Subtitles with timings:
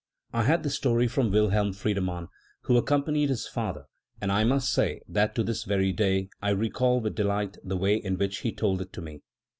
[0.33, 2.27] I had the story from Wilhelm Friedemann,
[2.61, 3.83] who accompanied his father,
[4.19, 7.97] and I must say that to this very day I recall with delight the way
[7.97, 9.21] in which he told it to me.